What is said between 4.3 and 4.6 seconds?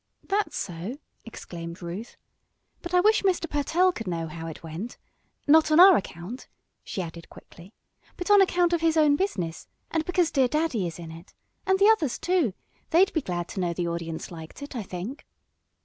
well